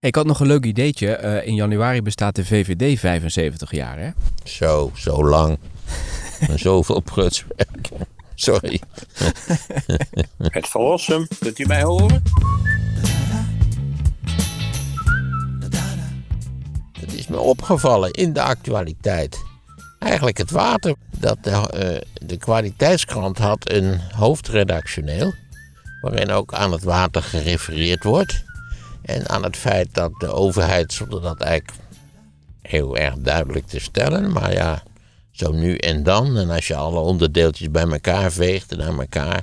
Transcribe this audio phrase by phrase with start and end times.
[0.00, 1.14] Ik had nog een leuk ideetje.
[1.14, 4.10] Eh, in januari bestaat de VVD 75 jaar, hè?
[4.44, 5.58] Zo, zo lang.
[6.48, 7.88] en zoveel prutswerk.
[8.34, 8.80] Sorry.
[10.38, 12.22] Het verlossen, kunt u mij horen?
[17.00, 19.42] Het is me opgevallen in de actualiteit.
[19.98, 20.94] Eigenlijk het water.
[21.18, 25.32] Dat de, eh, de kwaliteitskrant had een hoofdredactioneel.
[26.00, 28.48] Waarin ook aan het water gerefereerd wordt.
[29.10, 31.78] En aan het feit dat de overheid, zonder dat eigenlijk
[32.62, 34.82] heel erg duidelijk te stellen, maar ja,
[35.30, 36.36] zo nu en dan.
[36.36, 39.42] En als je alle onderdeeltjes bij elkaar veegt en aan elkaar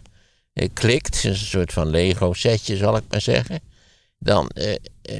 [0.54, 3.60] eh, klikt, een soort van Lego-setje zal ik maar zeggen.
[4.20, 4.76] Dan eh,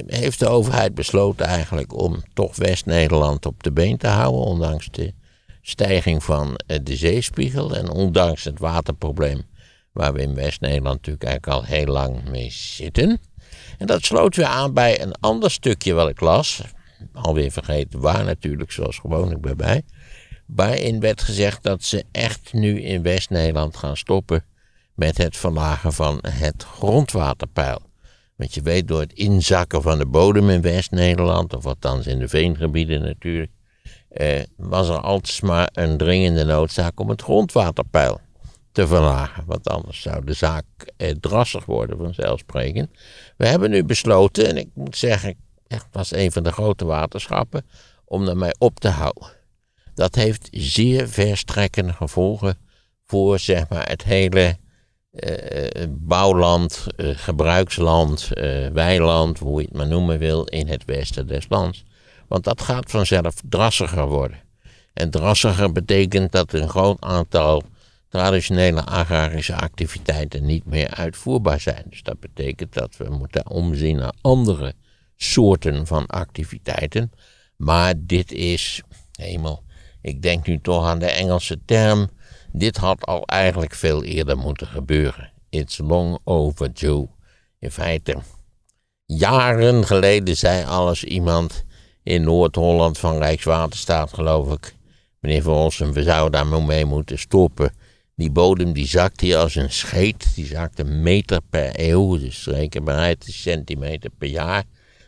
[0.06, 5.12] heeft de overheid besloten eigenlijk om toch West-Nederland op de been te houden, ondanks de
[5.62, 9.42] stijging van eh, de zeespiegel en ondanks het waterprobleem
[9.92, 13.20] waar we in West-Nederland natuurlijk eigenlijk al heel lang mee zitten.
[13.78, 16.62] En dat sloot weer aan bij een ander stukje wat ik las,
[17.12, 19.82] alweer vergeten waar natuurlijk, zoals gewoonlijk bij mij,
[20.46, 24.44] waarin werd gezegd dat ze echt nu in West-Nederland gaan stoppen
[24.94, 27.80] met het verlagen van het grondwaterpeil.
[28.36, 32.28] Want je weet, door het inzakken van de bodem in West-Nederland, of althans in de
[32.28, 33.50] veengebieden natuurlijk,
[34.08, 38.20] eh, was er altijd maar een dringende noodzaak om het grondwaterpeil
[38.72, 39.44] te verlagen.
[39.46, 40.64] Want anders zou de zaak
[40.96, 42.90] eh, drassig worden, vanzelfsprekend.
[43.36, 47.66] We hebben nu besloten, en ik moet zeggen, het was een van de grote waterschappen,
[48.04, 49.36] om daarmee op te houden.
[49.94, 52.58] Dat heeft zeer verstrekkende gevolgen
[53.06, 54.56] voor zeg maar, het hele
[55.10, 61.26] eh, bouwland, eh, gebruiksland, eh, weiland, hoe je het maar noemen wil, in het westen
[61.26, 61.84] des lands.
[62.28, 64.38] Want dat gaat vanzelf drassiger worden.
[64.92, 67.62] En drassiger betekent dat een groot aantal
[68.08, 71.84] traditionele agrarische activiteiten niet meer uitvoerbaar zijn.
[71.88, 74.74] Dus dat betekent dat we moeten omzien naar andere
[75.16, 77.12] soorten van activiteiten.
[77.56, 78.82] Maar dit is,
[79.12, 79.62] hemel,
[80.02, 82.10] ik denk nu toch aan de Engelse term.
[82.52, 85.32] Dit had al eigenlijk veel eerder moeten gebeuren.
[85.48, 87.08] It's long overdue.
[87.58, 88.16] In feite,
[89.04, 91.64] jaren geleden zei alles iemand
[92.02, 94.76] in Noord-Holland van Rijkswaterstaat, geloof ik.
[95.20, 97.72] Meneer Van we zouden daar mee moeten stoppen.
[98.18, 100.34] Die bodem die zakt hier als een scheet.
[100.34, 102.18] Die zakt een meter per eeuw.
[102.18, 104.64] Dus rekenbaarheid is centimeter per jaar.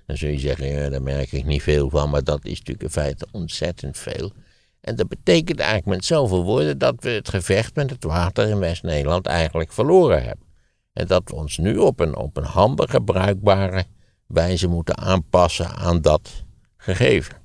[0.06, 2.10] Dan zul je zeggen, ja, daar merk ik niet veel van.
[2.10, 4.32] Maar dat is natuurlijk in feite ontzettend veel.
[4.80, 8.58] En dat betekent eigenlijk met zoveel woorden dat we het gevecht met het water in
[8.58, 10.46] West-Nederland eigenlijk verloren hebben.
[10.92, 13.84] En dat we ons nu op een, op een handige, bruikbare
[14.26, 16.44] wijze moeten aanpassen aan dat
[16.76, 17.36] gegeven.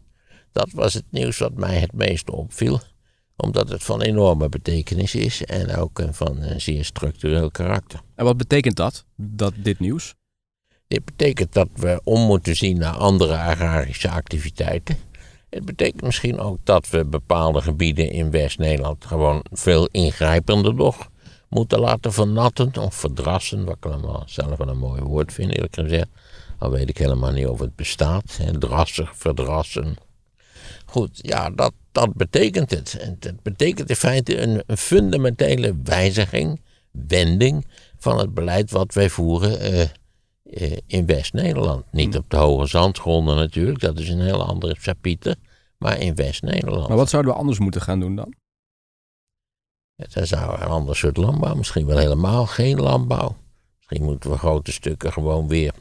[0.51, 2.79] Dat was het nieuws wat mij het meest opviel,
[3.35, 7.99] omdat het van enorme betekenis is en ook van een zeer structureel karakter.
[8.15, 10.15] En wat betekent dat, dat dit nieuws?
[10.87, 14.97] Dit betekent dat we om moeten zien naar andere agrarische activiteiten.
[15.49, 21.09] Het betekent misschien ook dat we bepaalde gebieden in West-Nederland gewoon veel ingrijpender nog
[21.49, 25.75] moeten laten vernatten of verdrassen, wat ik allemaal zelf wel een mooi woord vind, eerlijk
[25.75, 26.07] gezegd.
[26.57, 28.37] Al weet ik helemaal niet of het bestaat.
[28.37, 28.57] Hè.
[28.57, 29.95] Drassig, verdrassen.
[30.85, 32.97] Goed, ja, dat, dat betekent het.
[32.99, 36.61] En het betekent in feite een, een fundamentele wijziging,
[36.91, 37.65] wending
[37.97, 39.81] van het beleid wat wij voeren eh,
[40.43, 41.85] eh, in West-Nederland.
[41.91, 42.23] Niet hmm.
[42.23, 45.35] op de hoge zandgronden natuurlijk, dat is een heel andere chapiter,
[45.77, 46.87] maar in West-Nederland.
[46.87, 48.33] Maar wat zouden we anders moeten gaan doen dan?
[49.95, 53.35] Ja, dan zou een ander soort landbouw, misschien wel helemaal geen landbouw.
[53.77, 55.73] Misschien moeten we grote stukken gewoon weer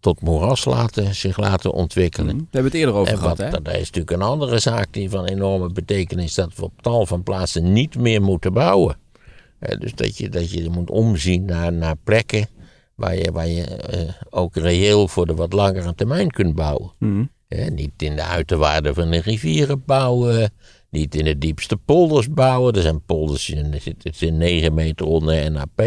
[0.00, 2.34] tot moeras laten, zich laten ontwikkelen.
[2.34, 3.38] Mm, daar hebben we het eerder over en gehad.
[3.38, 3.50] Hè?
[3.50, 7.22] Dat is natuurlijk een andere zaak die van enorme betekenis dat we op tal van
[7.22, 8.96] plaatsen niet meer moeten bouwen.
[9.78, 12.48] dus dat je, dat je moet omzien naar, naar plekken
[12.94, 16.92] waar je, waar je eh, ook reëel voor de wat langere termijn kunt bouwen.
[16.98, 17.30] Mm.
[17.70, 20.52] niet in de uiterwaarden van de rivieren bouwen,
[20.90, 22.74] niet in de diepste polders bouwen.
[22.74, 25.80] Er zijn polders, er zitten 9 meter onder NAP.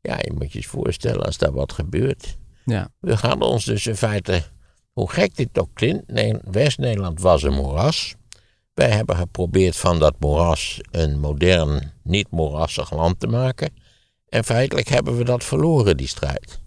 [0.00, 2.36] Ja, je moet je eens voorstellen als daar wat gebeurt.
[2.66, 2.88] Ja.
[3.00, 4.42] We gaan ons dus in feite,
[4.92, 6.12] hoe gek dit ook klinkt,
[6.50, 8.14] West-Nederland was een moeras.
[8.74, 13.74] Wij hebben geprobeerd van dat moeras een modern, niet moerassig land te maken.
[14.28, 16.60] En feitelijk hebben we dat verloren, die strijd.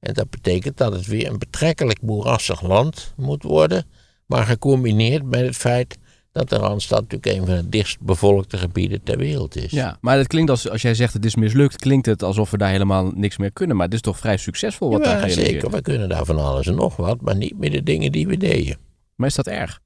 [0.00, 3.86] En dat betekent dat het weer een betrekkelijk moerassig land moet worden,
[4.26, 5.98] maar gecombineerd met het feit
[6.36, 9.70] dat de Randstad natuurlijk een van de dichtst bevolkte gebieden ter wereld is.
[9.70, 12.58] Ja, maar het klinkt als, als jij zegt het is mislukt, klinkt het alsof we
[12.58, 13.76] daar helemaal niks meer kunnen.
[13.76, 15.70] Maar het is toch vrij succesvol wat ja, daar gerealiseerd zeker.
[15.70, 18.36] We kunnen daar van alles en nog wat, maar niet meer de dingen die we
[18.36, 18.76] deden.
[19.14, 19.80] Maar is dat erg?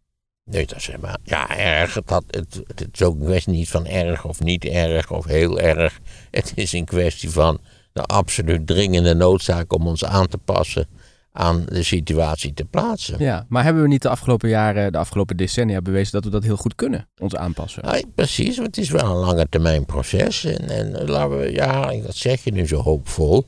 [0.44, 1.18] Nee, dat is maar.
[1.24, 1.94] Ja, erg.
[1.94, 5.24] Het, had, het, het is ook een kwestie niet van erg of niet erg of
[5.24, 6.00] heel erg.
[6.30, 7.60] Het is een kwestie van
[7.92, 10.86] de absoluut dringende noodzaak om ons aan te passen
[11.32, 13.16] aan de situatie te plaatsen.
[13.18, 16.44] Ja, maar hebben we niet de afgelopen jaren, de afgelopen decennia bewezen dat we dat
[16.44, 17.82] heel goed kunnen, ons aanpassen?
[17.86, 20.44] Ja, precies, want het is wel een lange termijn proces.
[20.44, 23.46] En, en laten we, ja, dat zeg je nu zo hoopvol.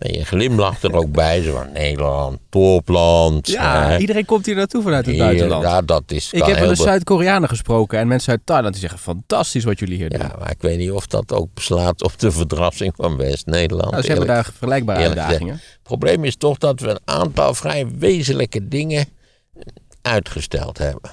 [0.00, 3.46] En je glimlacht er ook bij, zo van Nederland, topland.
[3.48, 5.62] Ja, iedereen komt hier naartoe vanuit het hier, buitenland.
[5.62, 9.00] Ja, dat is ik heb eens be- Zuid-Koreanen gesproken en mensen uit Thailand die zeggen
[9.00, 10.20] fantastisch wat jullie hier doen.
[10.20, 13.90] Ja, maar ik weet niet of dat ook beslaat op de verdrassing van West-Nederland.
[13.90, 15.54] nou, ze hebben daar vergelijkbare uitdagingen.
[15.54, 19.06] Het probleem is toch dat we een aantal vrij wezenlijke dingen
[20.02, 21.10] uitgesteld hebben.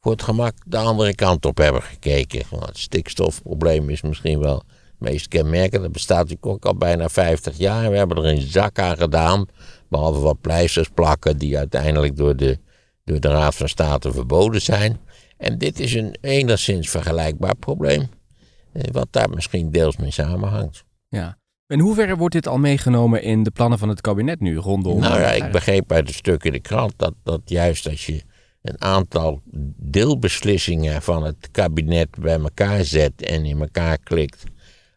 [0.00, 2.42] Voor het gemak de andere kant op hebben gekeken.
[2.50, 4.62] Want het stikstofprobleem is misschien wel
[5.00, 5.82] meest kenmerkend.
[5.82, 7.90] Dat bestaat natuurlijk ook al bijna 50 jaar.
[7.90, 9.46] We hebben er een zak aan gedaan.
[9.88, 12.58] Behalve wat pleisters plakken die uiteindelijk door de,
[13.04, 14.98] door de Raad van State verboden zijn.
[15.36, 18.08] En dit is een enigszins vergelijkbaar probleem.
[18.72, 20.84] eh, Wat daar misschien deels mee samenhangt.
[21.08, 21.38] Ja.
[21.66, 24.98] In hoeverre wordt dit al meegenomen in de plannen van het kabinet nu rondom...
[25.00, 28.22] Nou ja, ik begreep uit het stuk in de krant dat, dat juist als je
[28.62, 29.40] een aantal
[29.76, 34.42] deelbeslissingen van het kabinet bij elkaar zet en in elkaar klikt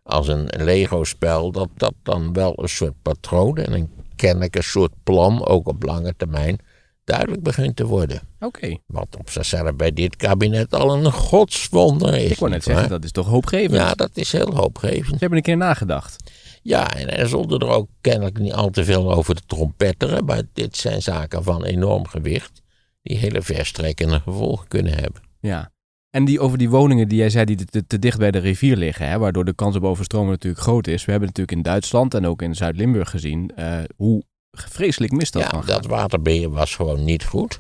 [0.04, 4.92] als een Lego-spel, dat dat dan wel een soort patroon en een kennelijk een soort
[5.04, 6.60] plan, ook op lange termijn,
[7.04, 8.22] duidelijk begint te worden.
[8.40, 12.32] Oké, Wat op zichzelf bij dit kabinet al een godswonder is.
[12.32, 13.74] ik wou net zeggen, dat is toch hoopgevend?
[13.74, 15.06] Ja, dat is heel hoopgevend.
[15.08, 16.32] Ze hebben een keer nagedacht.
[16.62, 20.26] Ja, en, en zonder er ook kennelijk niet al te veel over te trompetteren.
[20.26, 22.62] Maar dit zijn zaken van enorm gewicht.
[23.02, 25.22] Die hele verstrekkende gevolgen kunnen hebben.
[25.40, 25.72] Ja.
[26.14, 28.76] En die, over die woningen die jij zei, die te, te dicht bij de rivier
[28.78, 31.06] liggen, hè, waardoor de kans op overstroming natuurlijk groot is.
[31.06, 35.42] We hebben natuurlijk in Duitsland en ook in Zuid-Limburg gezien eh, hoe vreselijk mis dat
[35.42, 35.76] ja, kan gaan.
[35.76, 37.60] dat waterbeheer was gewoon niet goed.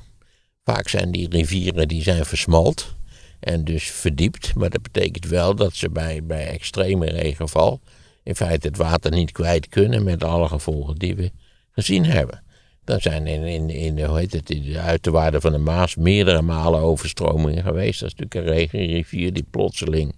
[0.63, 2.95] Vaak zijn die rivieren die zijn versmalt
[3.39, 4.55] en dus verdiept.
[4.55, 7.81] Maar dat betekent wel dat ze bij, bij extreme regenval
[8.23, 11.31] in feite het water niet kwijt kunnen met alle gevolgen die we
[11.71, 12.43] gezien hebben.
[12.85, 17.99] Er zijn in, in, in, de- uiterwaarden van de Maas meerdere malen overstromingen geweest.
[17.99, 20.15] Dat is natuurlijk een regenrivier die plotseling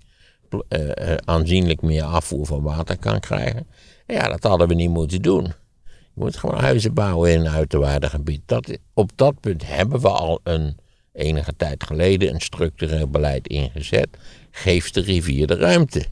[0.50, 3.68] pl- eh, eh, aanzienlijk meer afvoer van water kan krijgen.
[4.06, 5.44] En ja, dat hadden we niet moeten doen.
[5.86, 8.42] Je moet gewoon huizen bouwen in een uiterwaardengebied.
[8.46, 10.78] Dat, op dat punt hebben we al een,
[11.14, 14.08] enige tijd geleden een structureel beleid ingezet.
[14.52, 16.06] Geef de rivier de ruimte.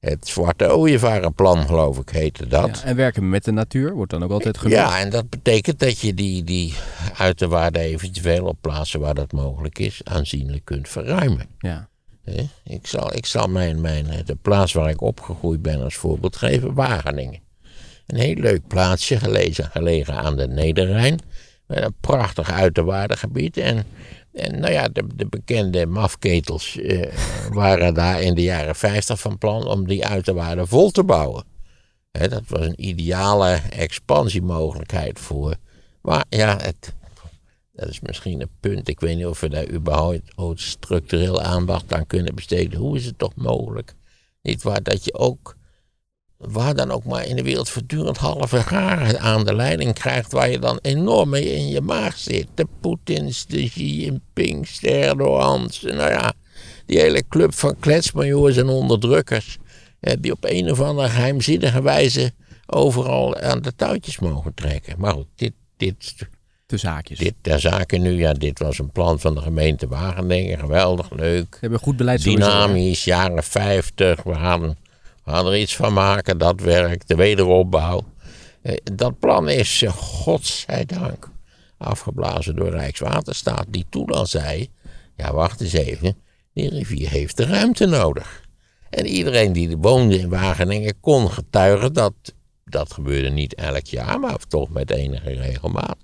[0.00, 2.78] Het Zwarte Ooievarenplan, geloof ik, heette dat.
[2.78, 4.76] Ja, en werken met de natuur wordt dan ook altijd genoemd.
[4.76, 6.74] Ja, en dat betekent dat je die, die
[7.16, 11.46] uiterwaarden eventueel op plaatsen waar dat mogelijk is, aanzienlijk kunt verruimen.
[11.58, 11.88] Ja.
[12.64, 16.74] Ik zal, ik zal mijn, mijn, de plaats waar ik opgegroeid ben als voorbeeld geven,
[16.74, 17.40] Wageningen.
[18.06, 21.20] Een heel leuk plaatsje, gelezen, gelegen aan de Nederrijn.
[21.66, 23.56] Met een prachtig uiterwaardengebied.
[23.56, 23.84] En,
[24.32, 27.12] en nou ja, de, de bekende mafketels eh,
[27.52, 31.44] waren daar in de jaren 50 van plan om die uiterwaarden vol te bouwen.
[32.10, 35.54] Dat was een ideale expansiemogelijkheid voor.
[36.02, 36.94] Maar ja, het,
[37.72, 38.88] dat is misschien een punt.
[38.88, 42.78] Ik weet niet of we daar überhaupt structureel aandacht aan kunnen besteden.
[42.78, 43.94] Hoe is het toch mogelijk?
[44.42, 45.56] Niet waar dat je ook,
[46.40, 50.50] waar dan ook maar in de wereld voortdurend halve garen aan de leiding krijgt, waar
[50.50, 52.46] je dan enorm mee in je maag zit.
[52.54, 56.32] De Poetins, de Xi Jinpings, de Erdogans, nou ja,
[56.86, 59.58] die hele club van kletsmajoors en onderdrukkers,
[60.20, 62.32] die op een of andere geheimzinnige wijze
[62.66, 64.94] overal aan de touwtjes mogen trekken.
[64.98, 66.14] Maar goed, dit, dit
[66.66, 67.18] Tussen haakjes.
[67.18, 70.58] dit ter zake nu, ja, dit was een plan van de gemeente Wageningen.
[70.58, 71.46] Geweldig, leuk.
[71.54, 72.22] Ze hebben goed beleid?
[72.22, 74.22] Dynamisch, jaren 50.
[74.22, 74.76] We gaan,
[75.24, 77.08] we gaan er iets van maken, dat werkt.
[77.08, 78.04] De wederopbouw.
[78.62, 81.30] Eh, dat plan is, eh, godzijdank,
[81.78, 83.66] afgeblazen door Rijkswaterstaat.
[83.68, 84.68] Die toen al zei,
[85.16, 86.16] ja wacht eens even,
[86.54, 88.40] die rivier heeft de ruimte nodig.
[88.90, 92.14] En iedereen die woonde in Wageningen kon getuigen dat,
[92.64, 95.96] dat gebeurde niet elk jaar, maar toch met enige regelmaat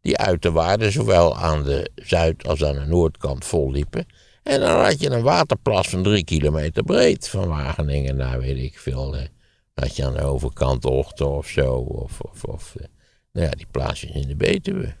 [0.00, 4.06] die uiterwaarden zowel aan de zuid- als aan de noordkant vol liepen.
[4.42, 8.78] En dan had je een waterplas van drie kilometer breed van Wageningen naar weet ik
[8.78, 9.16] veel.
[9.16, 9.22] eh,
[9.74, 11.72] had je aan de overkant Ochten of zo.
[11.74, 12.86] Of, of, of eh,
[13.32, 14.98] nou ja, die plaatsjes in de Betuwe.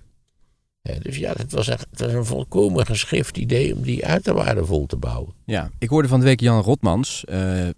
[1.02, 4.96] Dus ja, het was, echt, was een volkomen geschift idee om die uiterwaarden vol te
[4.96, 5.34] bouwen.
[5.44, 7.24] Ja, ik hoorde van de week Jan Rotmans.
[7.24, 7.74] eh, eh,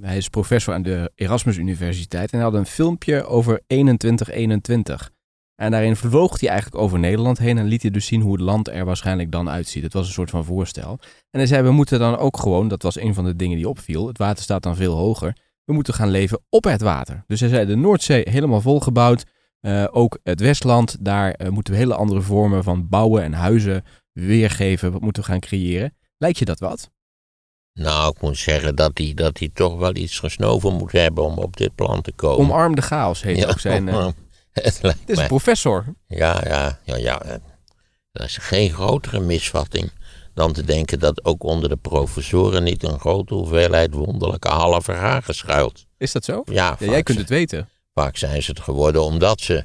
[0.00, 2.30] hij is professor aan de Erasmus Universiteit.
[2.32, 5.10] En hij had een filmpje over 2121.
[5.60, 8.40] En daarin vloog hij eigenlijk over Nederland heen en liet hij dus zien hoe het
[8.40, 9.82] land er waarschijnlijk dan uitziet.
[9.82, 10.98] Het was een soort van voorstel.
[11.30, 13.68] En hij zei, we moeten dan ook gewoon, dat was een van de dingen die
[13.68, 15.36] opviel, het water staat dan veel hoger.
[15.64, 17.24] We moeten gaan leven op het water.
[17.26, 19.24] Dus hij zei, de Noordzee helemaal volgebouwd.
[19.60, 23.84] Eh, ook het Westland, daar eh, moeten we hele andere vormen van bouwen en huizen
[24.12, 24.92] weergeven.
[24.92, 25.96] Wat moeten we gaan creëren?
[26.18, 26.90] Lijkt je dat wat?
[27.72, 31.38] Nou, ik moet zeggen dat hij dat hij toch wel iets gesnoven moet hebben om
[31.38, 32.38] op dit plan te komen.
[32.38, 33.88] Omarm de chaos heet ook zijn.
[33.88, 34.08] eh,
[34.62, 35.84] Het lijkt is mij- een professor.
[36.06, 37.22] Ja, ja, ja, ja.
[38.12, 39.90] Er is geen grotere misvatting
[40.34, 45.34] dan te denken dat ook onder de professoren niet een grote hoeveelheid wonderlijke halve hagen
[45.34, 45.86] schuilt.
[45.98, 46.42] Is dat zo?
[46.44, 47.68] Ja, jij kunt het weten.
[47.94, 49.64] vaak zijn ze het geworden omdat ze,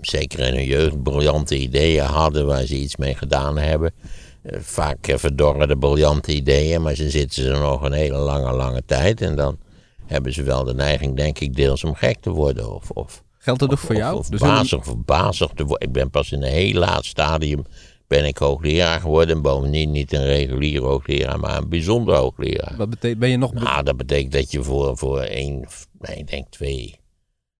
[0.00, 3.94] zeker in hun jeugd, briljante ideeën hadden waar ze iets mee gedaan hebben.
[4.42, 8.82] Eh, Vaak verdorren de briljante ideeën, maar ze zitten ze nog een hele lange, lange
[8.86, 9.20] tijd.
[9.20, 9.58] En dan
[10.06, 12.74] hebben ze wel de neiging, denk ik, deels om gek te worden.
[12.74, 14.18] Of, of Geldt dat ook voor jou?
[14.18, 15.88] Of, Dus een- bazig, of bazig te worden.
[15.88, 17.64] Ik ben pas in een heel laat stadium
[18.06, 19.36] ben ik hoogleraar geworden.
[19.36, 22.76] En bovendien niet een regulier hoogleraar, maar een bijzonder hoogleraar.
[22.76, 23.52] wat betekent, ben je nog...
[23.52, 25.66] Nou, dat betekent dat je voor, voor één,
[25.98, 27.00] nee, ik denk twee,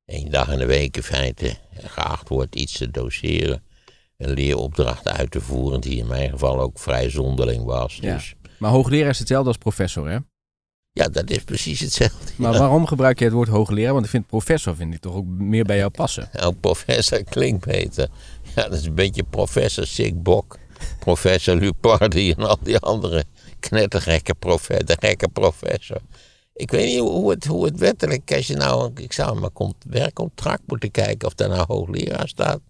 [0.05, 3.63] één dag in de week in feite geacht wordt iets te doseren.
[4.17, 7.99] Een leeropdracht uit te voeren, die in mijn geval ook vrij zonderling was.
[8.01, 8.15] Ja.
[8.15, 10.19] Dus Maar hoogleraar is hetzelfde als professor, hè?
[10.99, 12.33] Ja, dat is precies hetzelfde.
[12.37, 12.59] Maar ja.
[12.59, 13.93] waarom gebruik je het woord hoogleraar?
[13.93, 16.29] Want ik vind professor vind ik toch ook meer bij jou passen.
[16.33, 18.09] Nou, professor klinkt beter.
[18.55, 20.59] Ja, dat is een beetje professor Sick Bok,
[20.99, 23.25] professor Lupardi en al die andere
[23.61, 26.01] knettergekke professor, de gekke professor.
[26.55, 29.75] Ik weet niet hoe het, hoe het wettelijk, als je nou, ik zou mijn con-
[29.89, 32.61] werkcontract moeten kijken of daar nou hoogleraar staat.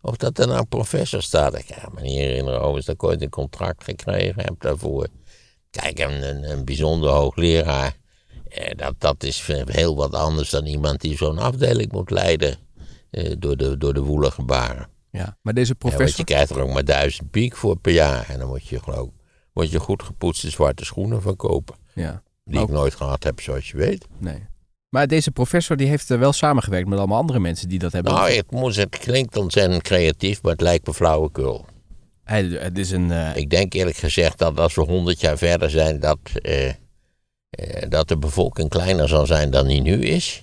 [0.00, 1.58] Of dat er nou professor staat.
[1.58, 5.06] Ik kan me niet herinneren overigens dat ik ooit een contract gekregen heb daarvoor.
[5.70, 7.96] Kijk, een, een, een bijzonder hoogleraar,
[8.48, 12.56] eh, dat, dat is heel wat anders dan iemand die zo'n afdeling moet leiden
[13.10, 14.88] eh, door, de, door de woelige baren.
[15.10, 15.36] Ja.
[15.42, 16.18] Maar deze Ja, want professor...
[16.26, 18.28] je krijgt er ook maar duizend piek voor per jaar.
[18.28, 19.08] En dan moet je geloof
[19.52, 21.74] moet je goed gepoetste zwarte schoenen van kopen.
[21.94, 24.06] Ja, Die Ook- ik nooit gehad heb, zoals je weet.
[24.18, 24.46] nee.
[24.88, 28.12] Maar deze professor die heeft wel samengewerkt met allemaal andere mensen die dat hebben.
[28.12, 31.66] Nou, het, moet, het klinkt ontzettend creatief, maar het lijkt me flauwekul.
[32.32, 33.10] Het is een...
[33.10, 36.74] eh, Ik denk eerlijk gezegd dat als we honderd jaar verder zijn, dat, eh, eh,
[37.88, 40.42] dat de bevolking kleiner zal zijn dan die nu is.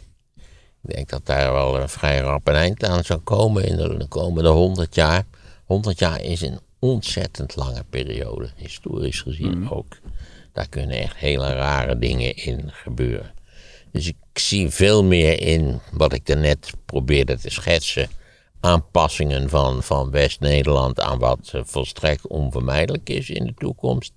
[0.87, 3.97] Ik denk dat daar wel een vrij rap een eind aan zal komen in de,
[3.97, 5.23] de komende honderd jaar.
[5.65, 9.97] Honderd jaar is een ontzettend lange periode, historisch gezien ook.
[10.53, 13.33] Daar kunnen echt hele rare dingen in gebeuren.
[13.91, 18.09] Dus ik zie veel meer in wat ik daarnet probeerde te schetsen.
[18.65, 24.13] Aanpassingen van, van West-Nederland aan wat eh, volstrekt onvermijdelijk is in de toekomst.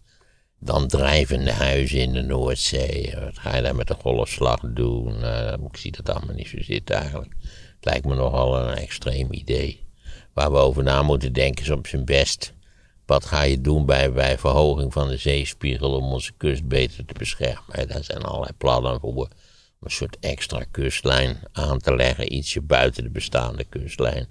[0.58, 3.10] Dan drijvende huizen in de Noordzee.
[3.10, 5.22] Eh, Wat ga je daar met de golfslag doen?
[5.22, 7.32] Eh, ik zie dat allemaal niet zo zitten eigenlijk.
[7.40, 9.86] Het lijkt me nogal een extreem idee.
[10.32, 12.52] Waar we over na moeten denken is op zijn best.
[13.06, 17.14] Wat ga je doen bij, bij verhoging van de zeespiegel om onze kust beter te
[17.18, 17.88] beschermen?
[17.88, 19.28] Daar zijn allerlei plannen voor.
[19.80, 24.28] Een soort extra kustlijn aan te leggen, ietsje buiten de bestaande kustlijn.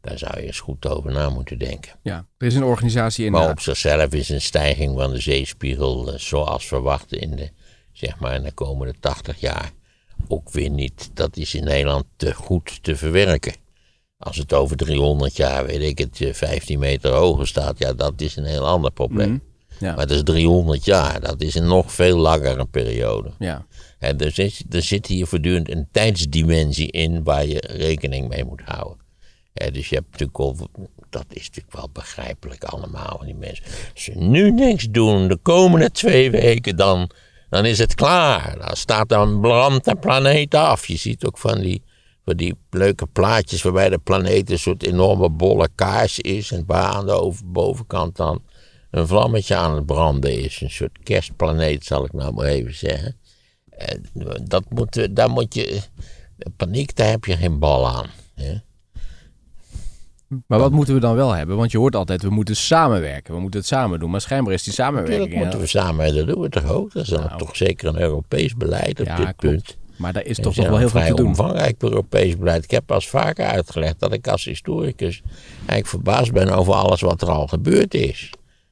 [0.00, 1.92] Daar zou je eens goed over na moeten denken.
[2.02, 3.32] ja, er is een organisatie in...
[3.32, 7.50] Maar eh, op zichzelf is een stijging van de zeespiegel, eh, zoals verwacht in de,
[7.92, 9.70] zeg maar, in de komende 80 jaar,
[10.28, 11.10] ook weer niet.
[11.14, 13.54] Dat is in Nederland te goed te verwerken.
[14.18, 18.20] Als het over 300 jaar, weet ik het, eh, 15 meter hoger staat, ja, dat
[18.20, 19.30] is een heel ander probleem.
[19.30, 19.84] Mhm.
[19.84, 23.30] ja, Maar dat is 300 jaar, dat is een nog veel langere periode.
[23.38, 23.66] ja.
[23.98, 28.60] En er, zit, er zit hier voortdurend een tijdsdimensie in waar je rekening mee moet
[28.64, 28.99] houden.
[29.52, 30.56] Dus je hebt natuurlijk al,
[31.10, 33.20] dat is natuurlijk wel begrijpelijk allemaal.
[33.24, 33.64] Die mensen,
[33.94, 37.10] als ze nu niks doen, de komende twee weken, dan,
[37.50, 38.58] dan is het klaar.
[38.58, 40.86] Dan staat dan brandt de planeet af.
[40.86, 41.82] Je ziet ook van die,
[42.24, 46.52] van die leuke plaatjes waarbij de planeet een soort enorme bolle kaars is.
[46.52, 48.42] En waar aan de bovenkant dan
[48.90, 50.60] een vlammetje aan het branden is.
[50.60, 53.16] Een soort kerstplaneet, zal ik nou maar even zeggen.
[53.70, 54.10] En
[54.44, 55.80] dat moet, daar moet je.
[56.56, 58.06] Paniek, daar heb je geen bal aan.
[58.34, 58.54] Hè?
[60.46, 61.56] Maar wat moeten we dan wel hebben?
[61.56, 63.34] Want je hoort altijd, we moeten samenwerken.
[63.34, 64.10] We moeten het samen doen.
[64.10, 65.40] Maar schijnbaar is die Natuurlijk samenwerking...
[65.42, 66.92] moeten we samen, dat doen we toch ook?
[66.92, 67.38] Dat is dan Nou.
[67.38, 69.38] toch zeker een Europees beleid op Ja, dit klopt.
[69.38, 69.76] punt.
[69.96, 71.26] Maar daar is toch nog wel heel veel te doen.
[71.26, 72.64] omvangrijk Europees beleid.
[72.64, 75.22] Ik heb pas vaker uitgelegd dat ik als historicus
[75.56, 78.30] eigenlijk verbaasd ben over alles wat er al gebeurd is.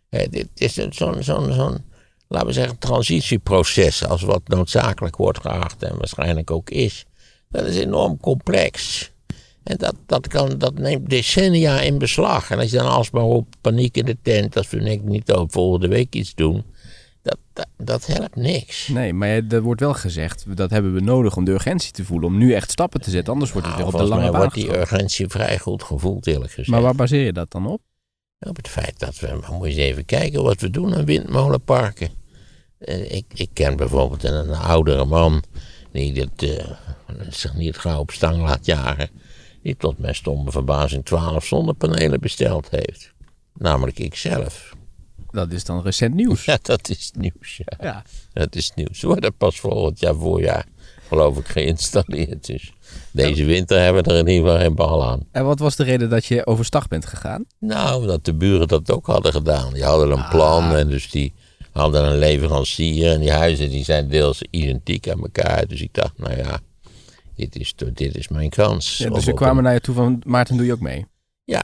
[0.09, 1.85] Hè, dit is een- zo'n, zo'n, zo'n,
[2.29, 7.05] laten we zeggen, transitieproces, als wat noodzakelijk wordt geacht en waarschijnlijk ook is.
[7.51, 9.11] Dat is enorm complex.
[9.69, 12.51] En dat, dat, kan, dat neemt decennia in beslag.
[12.51, 15.51] En als je dan alsmaar op paniek in de tent, als we niet, niet over
[15.51, 16.65] volgende week iets doen,
[17.23, 18.89] dat, dat, dat helpt niks.
[18.89, 22.29] Nee, maar er wordt wel gezegd, dat hebben we nodig om de urgentie te voelen.
[22.29, 23.33] Om nu echt stappen te zetten.
[23.33, 25.83] Anders wordt het Nou, weer op de volgens lange baan wordt die urgentie vrij goed
[25.83, 26.69] gevoeld, eerlijk gezegd.
[26.69, 27.81] Maar waar baseer je dat dan op?
[28.39, 31.05] Op het feit dat we, maar moet je eens even kijken wat we doen aan
[31.05, 32.09] windmolenparken.
[32.79, 35.43] Eh, ik, ik ken bijvoorbeeld een, een oudere man
[35.93, 36.71] die dit, eh,
[37.29, 39.11] zich niet gauw op stang laat jagen.
[39.69, 43.13] Die tot mijn stomme verbazing 12 zonnepanelen besteld heeft.
[43.55, 44.73] Namelijk ikzelf.
[45.31, 46.45] Dat is dan recent nieuws.
[46.45, 47.57] Ja, dat is nieuws.
[47.57, 47.79] Ja.
[47.81, 48.03] Ja.
[48.33, 48.99] Dat is nieuws.
[48.99, 50.67] Ze worden pas volgend jaar voorjaar
[51.09, 52.47] geloof ik geïnstalleerd.
[52.47, 52.73] Dus
[53.11, 55.21] deze winter hebben we er in ieder geval geen bal aan.
[55.33, 57.45] En wat was de reden dat je overstag bent gegaan?
[57.59, 59.73] Nou, omdat de buren dat ook hadden gedaan.
[59.73, 61.33] Die hadden een plan en dus die
[61.73, 63.13] hadden een leverancier.
[63.13, 65.67] En die huizen die zijn deels identiek aan elkaar.
[65.67, 66.61] Dus ik dacht, nou ja,
[67.39, 68.97] dit is, dit is mijn kans.
[68.99, 71.07] Ja, dus ze kwamen een- naar je toe van, Maarten, doe je ook mee?
[71.45, 71.63] Ja,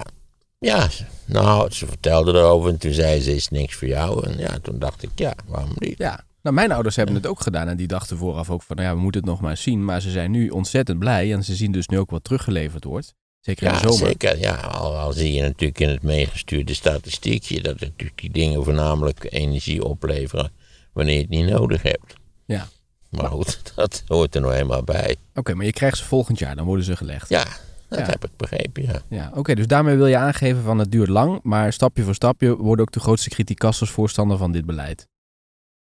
[0.58, 0.88] ja,
[1.26, 4.26] nou, ze vertelde erover en toen zei ze, is niks voor jou.
[4.30, 5.98] En ja, toen dacht ik, ja, waarom niet?
[5.98, 6.24] Ja.
[6.42, 8.94] Nou, mijn ouders hebben het ook gedaan en die dachten vooraf ook van, nou ja,
[8.94, 9.84] we moeten het nog maar eens zien.
[9.84, 13.14] Maar ze zijn nu ontzettend blij en ze zien dus nu ook wat teruggeleverd wordt.
[13.40, 14.06] Zeker in Ja, de zomer.
[14.06, 14.38] zeker.
[14.38, 19.26] Ja, al, al zie je natuurlijk in het meegestuurde statistiekje dat natuurlijk die dingen voornamelijk
[19.30, 20.50] energie opleveren
[20.92, 22.14] wanneer je het niet nodig hebt.
[22.44, 22.68] Ja.
[23.16, 25.16] Maar goed, dat hoort er nou eenmaal bij.
[25.34, 27.28] Oké, maar je krijgt ze volgend jaar, dan worden ze gelegd.
[27.28, 27.44] Ja,
[27.88, 28.04] dat Ja.
[28.06, 29.02] heb ik begrepen, ja.
[29.08, 32.56] Ja, oké, dus daarmee wil je aangeven van het duurt lang, maar stapje voor stapje
[32.56, 35.06] worden ook de grootste criticasters voorstander van dit beleid.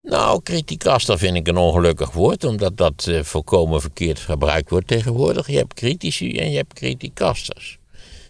[0.01, 5.48] Nou, criticaster vind ik een ongelukkig woord, omdat dat eh, volkomen verkeerd gebruikt wordt tegenwoordig.
[5.48, 7.77] Je hebt critici en je hebt criticasters.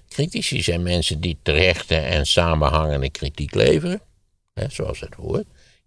[0.10, 4.02] Critici zijn mensen die terechte en samenhangende kritiek leveren,
[4.54, 5.46] hè, zoals het hoort.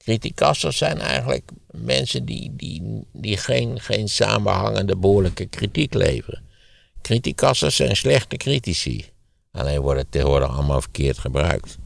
[0.09, 6.43] Criticasters zijn eigenlijk mensen die, die, die geen, geen samenhangende behoorlijke kritiek leveren.
[7.03, 9.05] Criticasters zijn slechte critici.
[9.53, 11.79] Alleen wordt het tegenwoordig allemaal verkeerd gebruikt.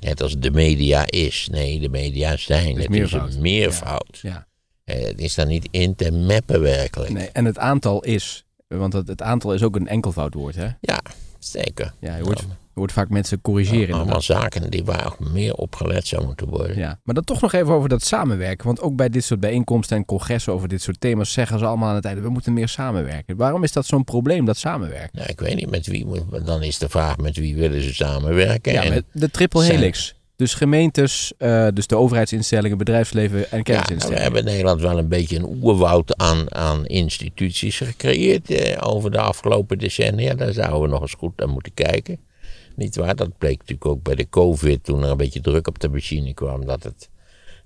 [0.00, 1.48] Net als de media is.
[1.50, 2.76] Nee, de media zijn.
[2.78, 4.18] Het is een meervoud.
[4.22, 4.46] Ja.
[4.84, 7.12] Het is daar niet in te meppen werkelijk.
[7.12, 10.68] Nee, en het aantal is, want het, het aantal is ook een enkelvoudwoord, hè?
[10.80, 11.02] Ja,
[11.38, 11.94] zeker.
[12.00, 12.46] Ja, je hoort,
[12.76, 13.94] hoort vaak mensen corrigeren.
[13.94, 14.42] Allemaal inderdaad.
[14.42, 16.78] zaken die waar ook meer opgelet zou moeten worden.
[16.78, 18.66] Ja, maar dan toch nog even over dat samenwerken.
[18.66, 21.88] Want ook bij dit soort bijeenkomsten en congressen over dit soort thema's zeggen ze allemaal
[21.88, 23.36] aan het einde, we moeten meer samenwerken.
[23.36, 25.10] Waarom is dat zo'n probleem, dat samenwerken?
[25.12, 26.06] Nou, ik weet niet met wie.
[26.44, 28.72] Dan is de vraag met wie willen ze samenwerken.
[28.72, 30.14] Ja, en, met de triple helix.
[30.36, 34.22] Dus gemeentes, eh, dus de overheidsinstellingen, bedrijfsleven en ja, nou, we kennisinstellingen.
[34.22, 39.18] hebben in Nederland wel een beetje een oerwoud aan, aan instituties gecreëerd eh, over de
[39.18, 40.34] afgelopen decennia.
[40.34, 42.18] Daar zouden we nog eens goed naar moeten kijken.
[42.76, 43.16] Niet waar?
[43.16, 46.34] Dat bleek natuurlijk ook bij de COVID toen er een beetje druk op de machine
[46.34, 46.66] kwam.
[46.66, 47.10] Dat het,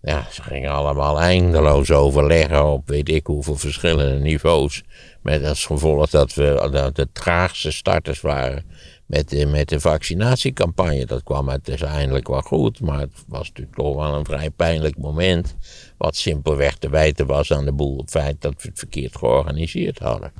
[0.03, 4.83] ja, ze gingen allemaal eindeloos overleggen op weet ik hoeveel verschillende niveaus.
[5.23, 8.65] Met als gevolg dat we dat de traagste starters waren
[9.11, 11.07] met de, met de vaccinatiecampagne.
[11.07, 15.57] Dat kwam uiteindelijk wel goed, maar het was natuurlijk toch wel een vrij pijnlijk moment.
[15.99, 19.17] Wat simpelweg te wijten was aan de boel op het feit dat we het verkeerd
[19.17, 20.33] georganiseerd hadden.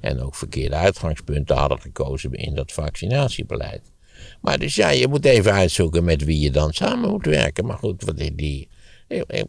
[0.00, 3.92] En ook verkeerde uitgangspunten hadden gekozen in dat vaccinatiebeleid.
[4.40, 7.66] Maar dus ja, je moet even uitzoeken met wie je dan samen moet werken.
[7.66, 8.68] Maar goed, wat die,
[9.08, 9.44] eh, eh,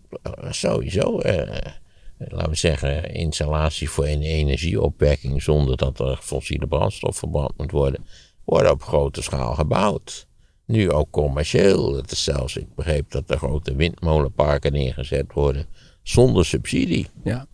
[0.49, 1.71] sowieso, eh,
[2.17, 8.05] laten we zeggen, installaties voor een energieopwekking zonder dat er fossiele brandstof verbrand moet worden,
[8.43, 10.27] worden op grote schaal gebouwd.
[10.65, 11.95] Nu ook commercieel.
[11.95, 15.65] Het is zelfs, ik begreep dat er grote windmolenparken neergezet worden
[16.03, 17.07] zonder subsidie.
[17.23, 17.47] Ja.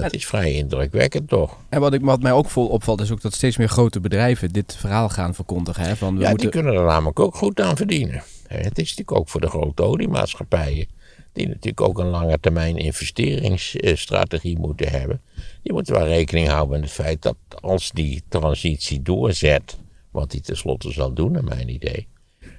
[0.00, 1.56] Dat is vrij indrukwekkend toch?
[1.68, 4.48] En wat, ik, wat mij ook vol opvalt is ook dat steeds meer grote bedrijven
[4.48, 5.84] dit verhaal gaan verkondigen.
[5.84, 5.96] Hè?
[5.96, 6.50] Van we ja, moeten...
[6.50, 8.22] die kunnen er namelijk ook goed aan verdienen.
[8.48, 10.86] En Het is natuurlijk ook voor de grote oliemaatschappijen,
[11.32, 15.20] die natuurlijk ook een lange termijn investeringsstrategie moeten hebben.
[15.62, 19.78] Die moeten wel rekening houden met het feit dat als die transitie doorzet,
[20.10, 22.08] wat die tenslotte zal doen, naar mijn idee.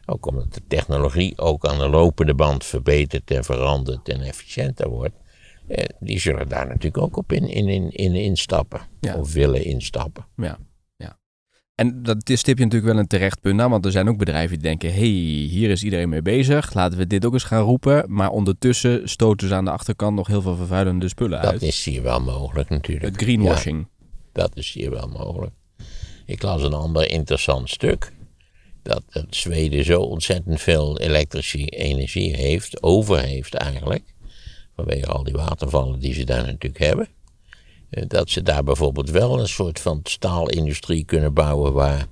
[0.06, 5.16] Ook omdat de technologie ook aan de lopende band verbetert en verandert en efficiënter wordt.
[5.68, 8.82] Eh, Die zullen daar natuurlijk ook op in, in, in, in instappen.
[9.00, 9.16] Ja.
[9.16, 10.26] Of willen instappen.
[10.36, 10.58] Ja,
[10.98, 11.18] ja.
[11.76, 14.18] En dat is- stip je natuurlijk wel een terecht punt aan, want er zijn ook
[14.18, 15.08] bedrijven die denken, hey,
[15.50, 18.06] hier is iedereen mee bezig, laten we dit ook eens gaan roepen.
[18.08, 21.62] Maar ondertussen stoten ze aan de achterkant nog heel veel vervuilende spullen Dat uit.
[21.62, 23.06] is hier wel mogelijk natuurlijk.
[23.06, 23.88] Het greenwashing.
[24.32, 25.54] Dat is hier wel mogelijk.
[26.26, 28.12] Ik las een ander interessant stuk.
[28.82, 34.13] Dat Zweden zo ontzettend veel elektrische energie heeft, over heeft eigenlijk.
[34.76, 37.08] Vanwege al die watervallen die ze daar natuurlijk hebben.
[37.90, 42.06] eh, Dat ze daar bijvoorbeeld wel een soort van staalindustrie kunnen bouwen waar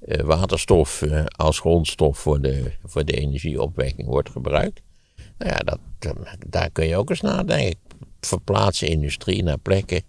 [0.00, 4.80] eh, waterstof eh, als grondstof voor de, voor de energieopwekking wordt gebruikt.
[5.38, 5.78] Nou ja, dat,
[6.48, 7.78] daar kun je ook eens nadenken.
[8.20, 10.02] Verplaatsen industrie naar plekken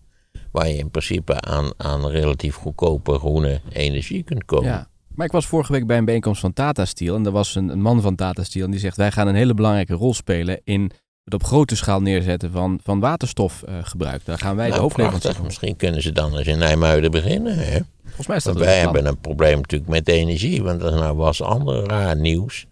[0.51, 4.69] waar je in principe aan, aan relatief goedkope groene energie kunt komen.
[4.69, 4.87] Ja.
[5.15, 7.69] Maar ik was vorige week bij een bijeenkomst van Tata Steel en er was een,
[7.69, 10.61] een man van Tata Steel en die zegt, wij gaan een hele belangrijke rol spelen
[10.63, 10.91] in
[11.25, 14.25] het op grote schaal neerzetten van, van waterstofgebruik.
[14.25, 15.45] Daar gaan wij de Nou, hoofdleverancier van.
[15.45, 17.57] Misschien kunnen ze dan eens in Nijmuiden beginnen.
[17.57, 17.79] Hè?
[18.03, 20.63] Volgens mij is dat Want wij hebben een probleem natuurlijk met energie.
[20.63, 22.65] Want er nou was ander raar nieuws.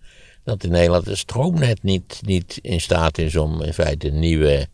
[0.43, 4.67] Dat in Nederland het stroomnet niet, niet in staat is om in feite nieuwe,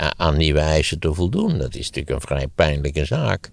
[0.00, 1.58] a- aan nieuwe eisen te voldoen.
[1.58, 3.50] Dat is natuurlijk een vrij pijnlijke zaak.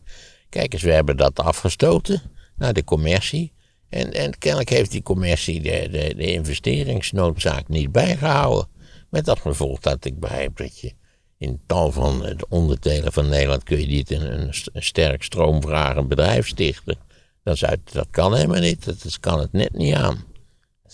[0.49, 2.21] Kijk eens, we hebben dat afgestoten
[2.57, 3.51] naar de commercie.
[3.89, 8.67] En, en kennelijk heeft die commercie de, de, de investeringsnoodzaak niet bijgehouden.
[9.09, 10.93] Met dat gevolg dat ik begrijp dat je
[11.37, 14.31] in tal van de onderdelen van Nederland kun je niet een,
[14.73, 16.97] een, sterk stroomvragend bedrijf stichten.
[17.43, 17.59] Dat,
[17.91, 18.85] dat kan helemaal niet.
[18.85, 20.23] Dat, kan het net niet aan.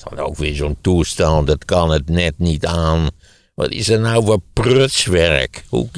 [0.04, 1.48] Dan ook weer zo'n toestand.
[1.48, 3.10] Dat kan het net niet aan.
[3.56, 5.66] Wat is er nou voor prutswerk?
[5.70, 5.90] Hoe,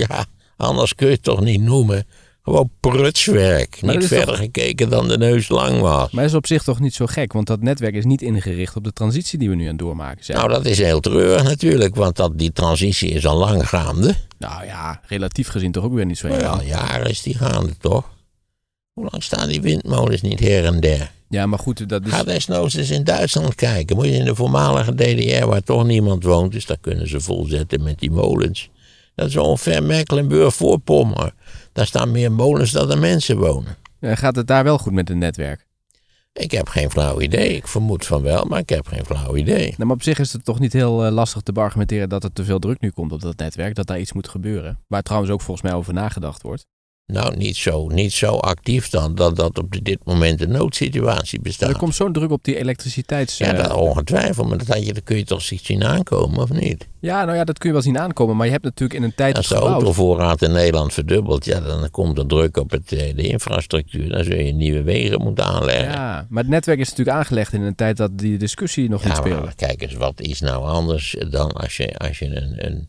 [0.57, 2.07] anders kun je het toch niet noemen.
[2.47, 3.81] Gewoon prutswerk.
[3.81, 6.11] Maar niet verder gekeken dan de neus lang was.
[6.11, 8.75] Maar dat is op zich toch niet zo gek, want dat netwerk is niet ingericht
[8.75, 10.37] op de transitie die we nu aan het doormaken zijn.
[10.37, 14.15] Nou, dat is heel treurig natuurlijk, want dat, die transitie is al lang gaande.
[14.37, 16.67] Nou ja, relatief gezien toch ook weer niet zo heel Ja, lang.
[16.67, 18.09] jaren is die gaande, toch?
[18.93, 21.11] Hoe lang staan die windmolens niet her en der?
[21.29, 22.11] Ja, maar goed, dat is...
[22.11, 23.95] Ga desnoods eens in Duitsland kijken.
[23.95, 27.83] Moet je in de voormalige DDR, waar toch niemand woont, dus daar kunnen ze volzetten
[27.83, 28.69] met die molens.
[29.17, 31.31] Dat is ongeveer Mecklenburg-Voorpommern.
[31.73, 33.77] Daar staan meer molens dan er mensen wonen.
[33.99, 35.67] Ja, Gaat het daar wel goed met het netwerk?
[36.33, 37.55] Ik heb geen flauw idee.
[37.55, 39.65] Ik vermoed van wel, maar ik heb geen flauw idee.
[39.65, 42.33] Nou, maar op zich is het toch niet heel eh, lastig te argumenteren dat er
[42.33, 44.79] te veel druk nu komt op dat netwerk, dat daar iets moet gebeuren.
[44.87, 46.65] Waar trouwens ook volgens mij over nagedacht wordt.
[47.13, 51.69] Nou, niet zo, niet zo actief dan dat dat op dit moment een noodsituatie bestaat.
[51.69, 53.37] er komt zo'n druk op die elektriciteits...
[53.37, 56.49] Ja, eh, dat ongetwijfeld, maar dat, had je, dat kun je toch zien aankomen, of
[56.49, 56.87] niet?
[56.99, 59.15] ja, nou ja, dat kun je wel zien aankomen, maar je hebt natuurlijk in een
[59.15, 59.73] tijd Als de gebouwd.
[59.73, 64.09] autovoorraad in Nederland verdubbelt, ja, dan komt er druk op het, eh, de infrastructuur.
[64.09, 65.91] Dan zul je nieuwe wegen moeten aanleggen.
[65.91, 69.15] Ja, maar het netwerk is natuurlijk aangelegd in een tijd dat die discussie nog niet
[69.15, 69.51] speelde.
[69.55, 72.87] kijk eens, wat is nou anders dan als je, als je een, een,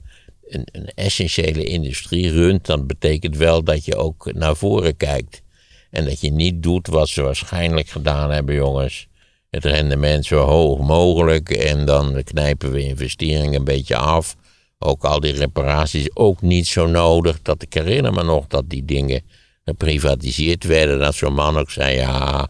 [0.48, 5.42] een, een essentiële industrie runt, dan betekent wel dat je ook naar voren kijkt.
[5.90, 9.08] En dat je niet doet wat ze waarschijnlijk gedaan hebben, jongens.
[9.50, 14.36] Het rendement zo hoog mogelijk en dan knijpen we investeringen een beetje af.
[14.78, 17.42] Ook al die reparaties ook niet zo nodig.
[17.42, 19.22] Dat ik herinner me nog dat die dingen
[19.64, 20.98] geprivatiseerd werden.
[20.98, 22.48] Dat zo'n man ook zei, ja,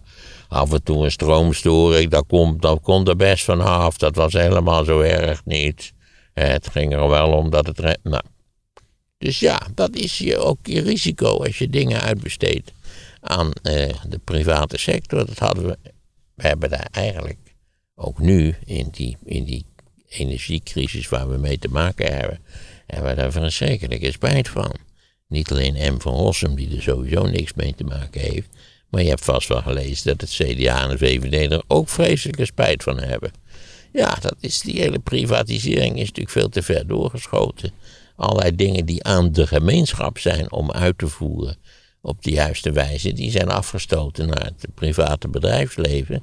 [0.49, 3.97] af en toe een stroomstoring, dat komt, dat komt er best vanaf.
[3.97, 5.93] Dat was helemaal zo erg niet.
[6.39, 7.99] Het ging er wel om dat het...
[8.03, 8.23] Nou.
[9.19, 12.73] Dus ja, dat is je, ook je risico als je dingen uitbesteedt
[13.21, 15.27] aan eh, de private sector.
[15.27, 15.79] Dat hadden we...
[16.35, 17.39] We hebben daar eigenlijk
[17.95, 19.65] ook nu in die, in die
[20.09, 22.39] energiecrisis waar we mee te maken hebben,
[22.87, 24.75] hebben we daar verschrikkelijke spijt van.
[25.29, 26.01] Niet alleen M.
[26.01, 28.49] van Rossum, die er sowieso niks mee te maken heeft,
[28.89, 32.45] maar je hebt vast wel gelezen dat het CDA en de VVD er ook vreselijke
[32.45, 33.31] spijt van hebben.
[33.93, 37.71] Ja, dat is, die hele privatisering is natuurlijk veel te ver doorgeschoten.
[38.17, 41.57] Allerlei dingen die aan de gemeenschap zijn om uit te voeren
[42.01, 46.23] op de juiste wijze, die zijn afgestoten naar het private bedrijfsleven.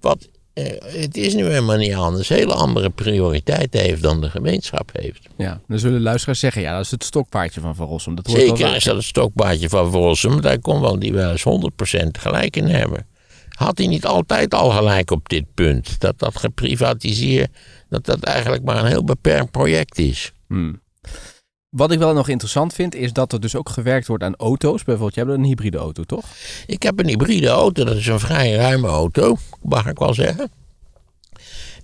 [0.00, 0.64] Wat, eh,
[1.02, 5.28] het is nu helemaal niet anders, hele andere prioriteiten heeft dan de gemeenschap heeft.
[5.36, 8.14] Ja, dan zullen luisteraars zeggen, ja, dat is het stokpaardje van Van Rossum.
[8.14, 11.42] Dat hoort Zeker is dat het stokpaardje van Rossum, daar kon wel die wel eens
[11.42, 13.06] 100% gelijk in hebben.
[13.54, 16.00] Had hij niet altijd al gelijk op dit punt?
[16.00, 17.50] Dat dat geprivatiseerd,
[17.88, 20.32] dat dat eigenlijk maar een heel beperkt project is.
[20.46, 20.82] Hmm.
[21.68, 24.84] Wat ik wel nog interessant vind, is dat er dus ook gewerkt wordt aan auto's.
[24.84, 26.24] Bijvoorbeeld, jij hebt een hybride auto, toch?
[26.66, 30.50] Ik heb een hybride auto, dat is een vrij ruime auto, mag ik wel zeggen.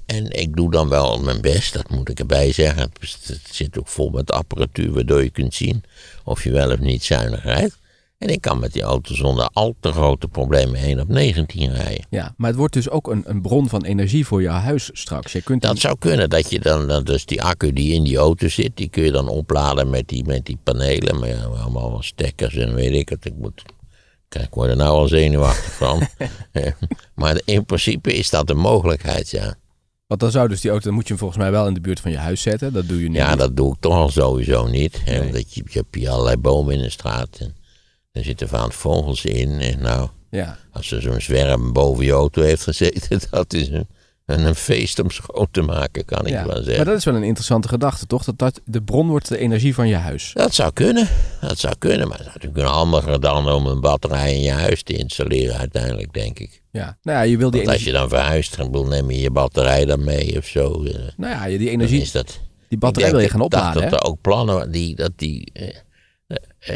[0.06, 2.82] En ik doe dan wel mijn best, dat moet ik erbij zeggen.
[3.00, 5.84] Het het zit ook vol met apparatuur waardoor je kunt zien
[6.24, 7.78] of je wel of niet zuinig rijdt.
[8.20, 12.06] En ik kan met die auto zonder al te grote problemen 1 op 19 rijden.
[12.10, 15.32] Ja, maar het wordt dus ook een, een bron van energie voor je huis straks.
[15.32, 18.16] Je kunt Dat zou kunnen, dat je dan, dan dus die accu die in die
[18.16, 21.18] auto zit, die kun je dan opladen met die, met die panelen.
[21.18, 23.24] Maar allemaal stekkers en weet ik het.
[23.24, 23.62] Ik moet,
[24.28, 26.06] kijk, ik word er nou al zenuwachtig van.
[27.14, 29.54] Maar in principe is dat een mogelijkheid, ja.
[30.06, 31.80] Want dan zou dus die auto, dan moet je hem volgens mij wel in de
[31.80, 32.72] buurt van je huis zetten.
[32.72, 33.38] Dat doe je nu Ja, niet.
[33.38, 35.00] dat doe ik toch al sowieso niet.
[35.04, 35.26] Hè, Nee.
[35.26, 37.36] Omdat je, je hebt hier allerlei bomen in de straat.
[37.38, 37.54] En
[38.12, 39.60] er zitten vaak vogels in.
[39.60, 40.56] En nou, Ja.
[40.72, 43.86] als er zo'n zwerm boven je auto heeft gezeten, dat is een,
[44.26, 46.76] een, feest om schoon te maken, kan ik wel zeggen.
[46.76, 48.24] Maar dat is wel een interessante gedachte, toch?
[48.24, 50.30] Dat, dat de bron wordt de energie van je huis.
[50.34, 51.08] Dat zou kunnen.
[51.40, 52.08] Dat zou kunnen.
[52.08, 56.12] Maar het is natuurlijk handiger dan om een batterij in je huis te installeren uiteindelijk,
[56.12, 56.62] denk ik.
[56.70, 56.98] Ja.
[57.02, 59.84] Nou ja, je wil die Want als je dan verhuist, dan neem je je batterij
[59.84, 60.84] dan mee of zo.
[60.84, 62.40] eh, Nou ja, die Dan energie, is dat...
[62.68, 63.88] die batterij wil je gaan opladen, hè?
[63.90, 65.76] dat er ook plannen, die, dat die, eh,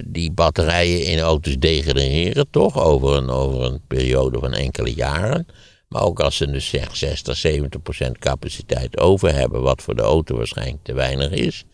[0.04, 2.82] die batterijen in auto's degraderen, toch?
[2.82, 5.46] Over een, over een periode van enkele jaren.
[5.88, 10.02] Maar ook als ze dus zeg 60, 70 procent capaciteit over hebben, wat voor de
[10.02, 11.64] auto waarschijnlijk te weinig is.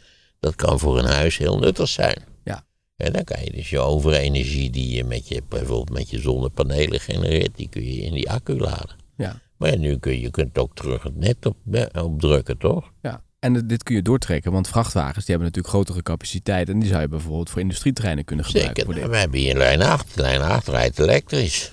[0.41, 2.25] Dat kan voor een huis heel nuttig zijn.
[2.45, 2.65] Ja.
[2.97, 7.01] En dan kan je dus je overenergie die je, met je bijvoorbeeld met je zonnepanelen
[7.01, 8.97] genereert, die kun je in die accu laden.
[9.17, 9.41] Ja.
[9.57, 12.93] Maar ja, nu kun je, je kunt ook terug het net op, eh, opdrukken, toch?
[13.03, 13.23] Ja.
[13.41, 16.69] En dit- kun je doortrekken, want vrachtwagens die hebben natuurlijk grotere capaciteit.
[16.69, 18.77] En die zou je bijvoorbeeld voor industrieterreinen kunnen gebruiken.
[18.85, 18.99] Zeker.
[18.99, 20.17] Nou, we hebben hier lijn 8.
[20.17, 21.73] Lijn 8 rijdt elektrisch.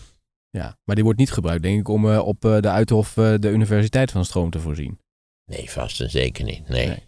[0.50, 0.78] Ja.
[0.84, 3.50] Maar die wordt niet gebruikt, denk ik, om eh, op eh, de Uithof eh, de
[3.50, 5.00] universiteit van stroom te voorzien.
[5.46, 6.68] Nee, vast en zeker niet.
[6.70, 6.88] Nee.
[6.88, 7.04] Nee.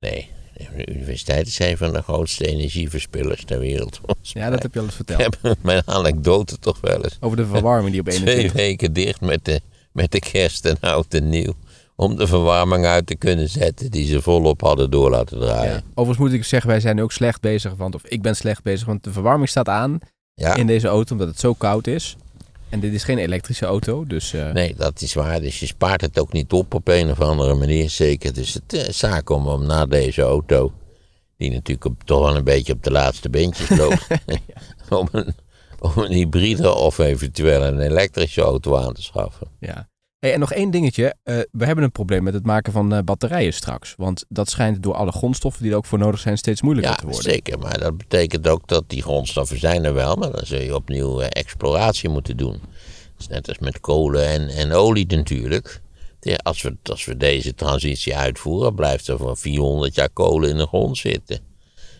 [0.00, 0.30] Nee.
[0.76, 4.00] de universiteit is een van de grootste energieverspillers ter wereld.
[4.22, 5.36] Ja, dat heb je al eens Ik verteld.
[5.42, 7.16] heb mijn anekdote toch wel eens.
[7.20, 8.52] Over de verwarming die op Twee 21...
[8.52, 9.60] weken dicht met de,
[9.92, 11.54] met de kerst en oud en nieuw.
[12.00, 15.72] Om de verwarming uit te kunnen zetten die ze volop hadden door laten draaien.
[15.72, 15.82] Ja.
[15.94, 17.74] Overigens moet ik zeggen, wij zijn ook slecht bezig.
[17.74, 19.98] Want, of ik ben slecht bezig, want de verwarming staat aan
[20.34, 22.16] Ja, in deze auto omdat het zo koud is.
[22.68, 24.32] En dit is geen elektrische auto, dus...
[24.32, 25.40] eh, nee, dat is waar.
[25.40, 27.90] Dus je spaart het ook niet op op een of andere manier.
[27.90, 28.34] Zeker.
[28.34, 30.72] Dus het is zaak om, om na deze auto,
[31.36, 34.06] die natuurlijk op, toch wel een beetje op de laatste beentjes loopt,
[34.88, 35.34] om, een,
[35.78, 39.46] om een hybride of eventueel een elektrische auto aan te schaffen.
[39.60, 39.88] Ja.
[40.18, 41.14] Hey, en nog één dingetje.
[41.22, 43.94] Eh, we hebben een probleem met het maken van eh, batterijen straks.
[43.96, 46.98] Want dat schijnt door alle grondstoffen die er ook voor nodig zijn steeds moeilijker Ja,
[46.98, 47.22] te worden.
[47.22, 47.58] zeker.
[47.58, 51.20] Maar dat betekent ook dat die grondstoffen zijn er wel, maar dan zul je opnieuw
[51.20, 52.52] eh, exploratie moeten doen.
[52.52, 55.80] Dat is net als met kolen en, en olie natuurlijk.
[56.20, 60.56] Ja, Als we, als we deze transitie uitvoeren, blijft er voor 400 jaar kolen in
[60.56, 61.38] de grond zitten.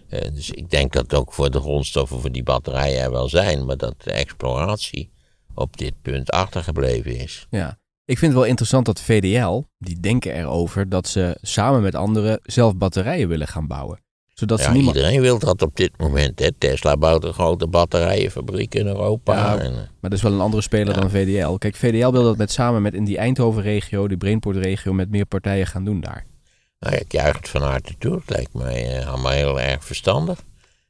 [0.08, 3.76] Dus ik denk dat ook voor de grondstoffen voor die batterijen er wel zijn, maar
[3.76, 5.10] dat de exploratie
[5.54, 7.46] op dit punt achtergebleven is.
[7.50, 7.78] Ja.
[8.08, 12.40] Ik vind het wel interessant dat VDL, die denken erover dat ze samen met anderen
[12.42, 14.00] zelf batterijen willen gaan bouwen.
[14.34, 14.96] Zodat ze Ja, niemand...
[14.96, 16.38] iedereen wil dat op dit moment.
[16.38, 16.52] Hè.
[16.52, 19.36] Tesla bouwt een grote batterijenfabriek in Europa.
[19.36, 21.52] Ja, en, eh, Maar dat is wel een andere speler dan VDL.
[21.52, 25.66] Kijk, VDL wil dat met samen met in die Eindhoven-regio, die Brainport-regio, met meer partijen
[25.66, 26.26] gaan doen daar.
[26.78, 28.14] Nou, ik juich het van harte toe.
[28.14, 30.42] Het lijkt mij eh, allemaal heel erg verstandig.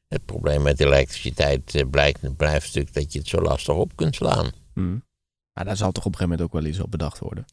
[0.09, 4.14] Het probleem met elektriciteit eh, blijkt, blijft natuurlijk dat je het zo lastig op kunt
[4.14, 4.50] slaan.
[4.74, 4.96] Hm.
[5.58, 7.44] Maar daar zal toch op een gegeven moment ook wel iets op bedacht worden.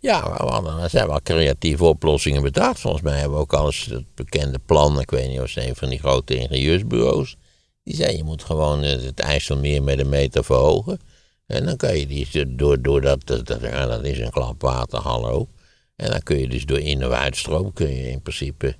[0.00, 2.80] Ja, we hadden- er zijn wel creatieve oplossingen bedacht.
[2.80, 5.00] Volgens mij hebben we ook al eens het bekende plan.
[5.00, 7.36] Ik weet niet of het een van die grote ingenieursbureaus.
[7.82, 10.98] Die zei je moet gewoon eh, het IJsselmeer met een meter verhogen.
[11.46, 15.48] En dan kan je die door, door dat, dat, dat, is een klap water, hallo.
[15.96, 18.76] En dan kun je dus door in- of uitstroom kun je in principe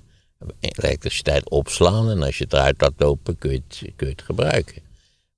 [0.59, 2.09] elektriciteit opslaan.
[2.09, 4.81] En als je het eruit laat lopen kun je het, kun je het gebruiken.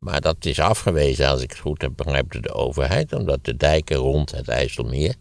[0.04, 3.14] Maar dat is afgewezen, als ik het goed heb begrepen, door de overheid.
[3.14, 5.16] Omdat de dijken rond het IJsselmeer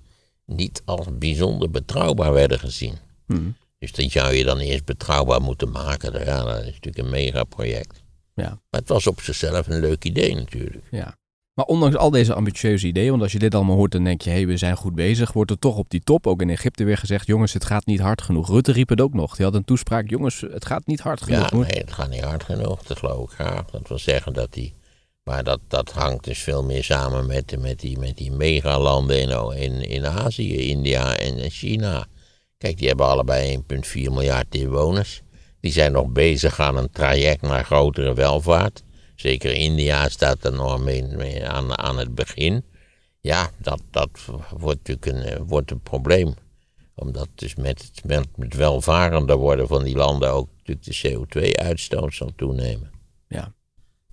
[0.47, 2.95] niet als bijzonder betrouwbaar werden gezien.
[3.27, 3.51] Hm.
[3.79, 6.25] Dus dat zou je dan eerst betrouwbaar moeten maken.
[6.25, 8.03] Ja, dat is natuurlijk een megaproject.
[8.35, 8.49] Ja.
[8.49, 10.85] Maar het was op zichzelf een leuk idee natuurlijk.
[10.91, 11.17] Ja.
[11.55, 14.31] Maar ondanks al deze ambitieuze ideeën, want als je dit allemaal hoort, dan denk je,
[14.31, 16.85] hé, hey, we zijn goed bezig, wordt er toch op die top, ook in Egypte,
[16.85, 18.49] weer gezegd, jongens, het gaat niet hard genoeg.
[18.49, 19.37] Rutte riep het ook nog.
[19.37, 21.51] Die had een toespraak, jongens, het gaat niet hard genoeg.
[21.51, 23.65] Ja, nee, het gaat niet hard genoeg, dat geloof ik graag.
[23.71, 24.75] Dat wil zeggen dat die.
[25.23, 29.63] Maar dat, dat hangt dus veel meer samen met, met die, met die megalanden in,
[29.63, 32.07] in, in Azië, India en China.
[32.59, 33.63] Kijk, die hebben allebei 1,4
[33.93, 35.23] miljard inwoners.
[35.61, 38.83] Die zijn nog bezig aan een traject naar grotere welvaart.
[39.15, 42.65] Zeker India staat er nog mee, aan, aan het begin.
[43.21, 44.11] Ja, dat, dat
[44.51, 46.35] wordt natuurlijk een, eh, wordt een probleem.
[46.95, 52.15] Omdat dus met het, met het welvarender worden van die landen ook natuurlijk de CO2-uitstoot
[52.15, 52.91] zal toenemen.
[53.29, 53.53] Ja.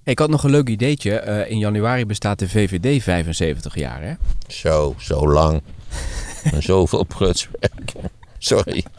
[0.04, 1.20] Ik had nog een leuk ideetje.
[1.20, 4.14] Eh, in januari bestaat de VVD 75 jaar, hè?
[4.48, 5.62] Zo, zo lang.
[6.54, 7.94] en zoveel prutswerk.
[8.40, 8.84] Sorry.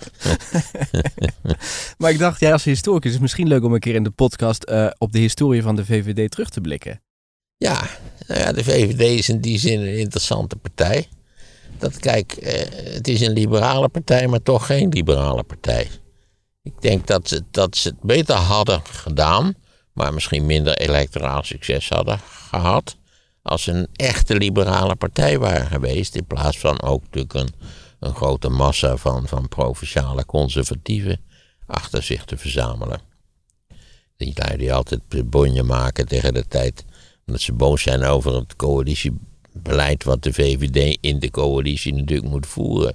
[1.98, 4.11] Maar ik dacht, jij als historicus is het misschien leuk om een keer in de
[4.11, 7.03] podcast eh, op de historie van de VVD terug te blikken.
[7.57, 7.88] Ja,
[8.26, 11.09] nou ja, de VVD is in die zin een interessante partij.
[11.79, 15.88] Dat kijk, eh, het is een liberale partij, maar toch geen liberale partij.
[16.62, 19.55] Ik denk dat ze, dat ze het beter hadden gedaan,
[19.92, 22.96] maar misschien minder electoraal succes hadden gehad.
[23.42, 27.55] Als ze een echte liberale partij waren geweest, in plaats van ook natuurlijk een,
[28.00, 31.20] een grote massa van, van provinciale conservatieven
[31.66, 33.00] achter zich te verzamelen.
[34.16, 36.84] Die lui die altijd bonje maken tegen de tijd
[37.26, 42.46] omdat ze boos zijn over het coalitiebeleid wat de VVD in de coalitie natuurlijk moet
[42.46, 42.94] voeren.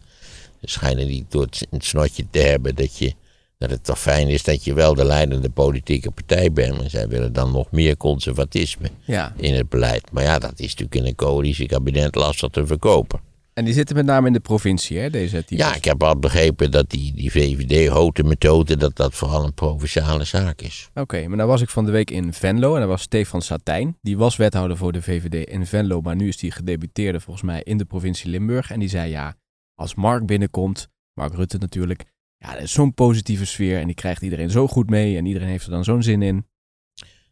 [0.62, 3.14] Ze schijnen niet door het snotje te hebben dat, je,
[3.58, 6.78] dat het toch fijn is dat je wel de leidende politieke partij bent.
[6.78, 9.34] Maar zij willen dan nog meer conservatisme Ja.
[9.38, 10.12] in het beleid.
[10.12, 13.20] Maar ja, dat is natuurlijk in een coalitiekabinet lastig te verkopen.
[13.56, 15.66] En die zitten met name in de provincie, hè, deze types.
[15.66, 20.24] Ja, ik heb al begrepen dat die, die VVD-hote methode, dat dat vooral een provinciale
[20.24, 20.90] zaak is.
[20.94, 23.98] Oké, maar nou was ik van de week in Venlo en daar was Stefan Satijn.
[24.02, 27.62] Die was wethouder voor de VVD in Venlo, maar nu is hij gedebuteerde volgens mij
[27.64, 28.72] in de provincie Limburg.
[28.72, 29.36] En die zei ja,
[29.76, 32.04] als Mark binnenkomt, Mark Rutte natuurlijk,
[32.38, 35.50] ja, er is zo'n positieve sfeer en die krijgt iedereen zo goed mee en iedereen
[35.50, 36.48] heeft er dan zo'n zin in.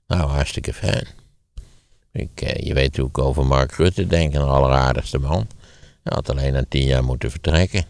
[0.07, 1.07] Nou, hartstikke fijn.
[2.11, 5.47] Ik, eh, je weet hoe ik over Mark Rutte denk, een alleraardigste man.
[6.03, 7.85] Hij had alleen na tien jaar moeten vertrekken.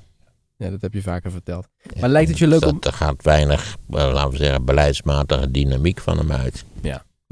[0.57, 1.67] Ja, dat heb je vaker verteld.
[1.99, 2.77] Maar lijkt het je leuk dat, om...
[2.81, 6.65] Er gaat weinig, eh, laten we zeggen, beleidsmatige dynamiek van hem uit.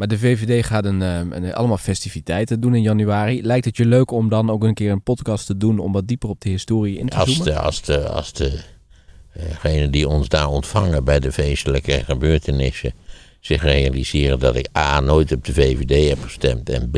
[0.02, 3.44] Maar de VVD gaat een, eh, een, allemaal festiviteiten doen in januari.
[3.44, 6.08] Lijkt het je leuk om dan ook een keer een podcast te doen om wat
[6.08, 7.54] dieper op de historie in te Als zoomen?
[7.54, 8.60] de, als de, als de
[9.34, 12.94] degenen die ons daar ontvangen bij de feestelijke gebeurtenissen
[13.40, 15.00] zich realiseren dat ik A.
[15.00, 16.98] nooit op de VVD heb gestemd en B.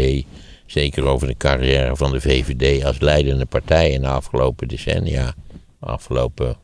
[0.73, 5.33] zeker over de carrière van de VVD als leidende partij in de afgelopen decennia,
[5.79, 6.55] afgelopen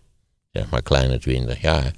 [0.52, 1.92] zeg maar kleine twintig jaar,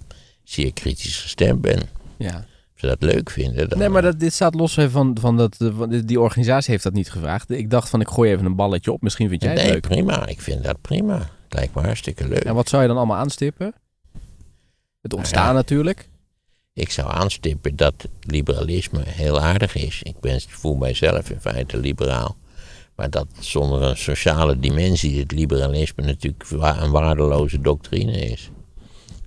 [0.44, 1.80] zeer kritisch gestemd ben.
[2.18, 2.34] Ja.
[2.36, 2.46] Als
[2.76, 3.70] ze dat leuk vinden.
[3.70, 5.56] Dan Nee, maar dat, dit staat los van, van dat.
[5.60, 7.50] eh, van- Die organisatie heeft dat niet gevraagd.
[7.52, 9.02] Ik dacht van ik gooi even een balletje op.
[9.02, 9.82] Misschien vind jij het nee, leuk.
[9.82, 10.28] prima.
[10.28, 11.18] Ik vind dat prima.
[11.18, 12.44] Het lijkt me hartstikke leuk.
[12.44, 13.74] En wat zou je dan allemaal aanstippen?
[15.02, 15.52] Het ontstaan ja.
[15.54, 16.10] natuurlijk.
[16.74, 20.04] Ik zou aanstippen dat liberalisme heel aardig is.
[20.04, 22.38] Ik ben, voel mijzelf in feite liberaal.
[22.96, 28.50] Maar dat zonder een sociale dimensie het liberalisme natuurlijk een waardeloze doctrine is.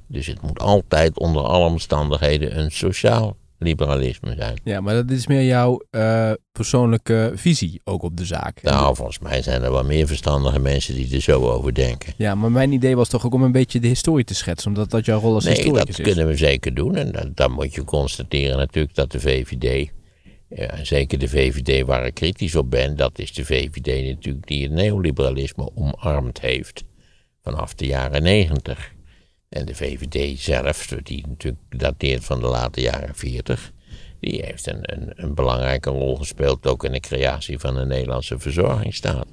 [0.07, 4.61] Dus het moet altijd onder alle omstandigheden een sociaal liberalisme zijn.
[4.65, 8.63] Ja, maar dat is meer jouw eh, persoonlijke visie ook op de zaak.
[8.63, 12.13] Nou, volgens mij zijn er wel meer verstandige mensen die er zo over denken.
[12.17, 14.69] Ja, maar mijn idee was toch ook om een beetje de historie te schetsen.
[14.69, 16.05] Omdat dat jouw rol als Nee, historicus dat is.
[16.13, 16.97] kunnen we zeker doen.
[16.97, 19.91] En dan, dan moet je constateren natuurlijk dat de VVD,
[20.49, 24.47] ja, en zeker de VVD waar ik kritisch op ben, dat is de VVD natuurlijk
[24.47, 26.85] die het neoliberalisme omarmd heeft
[27.43, 28.93] vanaf de jaren negentig.
[29.55, 33.73] En de VVD zelf, die natuurlijk dateert van de late jaren 40,
[34.21, 38.39] die heeft een, een, een belangrijke rol gespeeld ook in de creatie van een Nederlandse
[38.39, 39.27] verzorgingsstaat.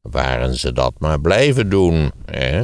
[0.00, 2.62] Waren ze dat maar blijven doen, hè?